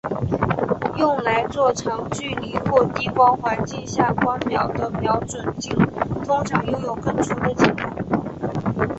[0.97, 5.77] 用来做长距离或低光环境下观瞄的瞄准镜
[6.25, 8.87] 通常拥有更粗的镜筒。